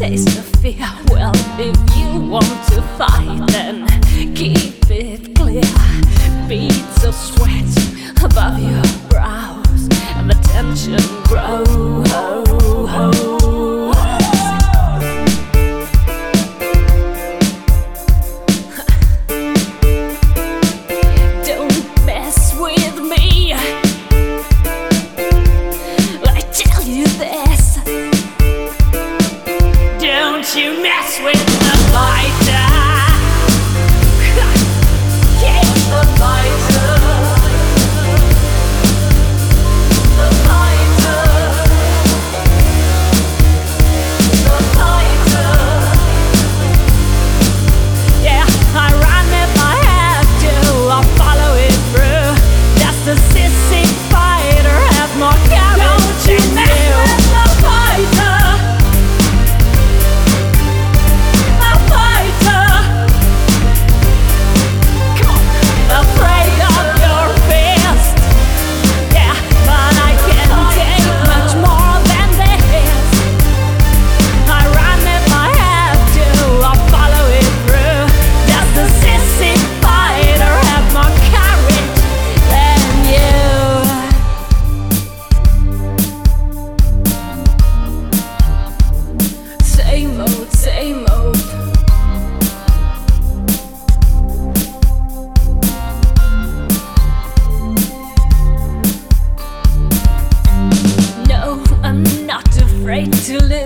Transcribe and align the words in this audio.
taste 0.00 0.38
of 0.38 0.46
fear. 0.62 0.88
Well, 1.10 1.30
if 1.58 1.76
you 1.94 2.20
want 2.30 2.46
to 2.70 2.80
fight, 2.96 3.46
then 3.48 3.86
keep 4.34 4.90
it 4.90 5.34
clear. 5.36 5.60
Beads 6.48 7.04
of 7.04 7.14
sweat 7.14 7.68
above 8.24 8.58
your 8.58 8.82
brows, 9.10 9.88
and 10.16 10.30
the 10.30 10.38
tension 10.42 10.96
grows. 11.24 11.99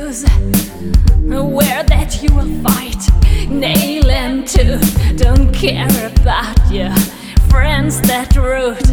lose. 0.01 0.25
Where 1.27 1.83
that 1.85 2.23
you 2.23 2.35
will 2.35 2.63
fight, 2.63 3.49
nail 3.49 4.03
them 4.03 4.45
too. 4.45 4.79
Don't 5.17 5.53
care 5.53 6.07
about 6.07 6.71
your 6.71 6.95
friends 7.49 8.01
that 8.03 8.37
root. 8.37 8.84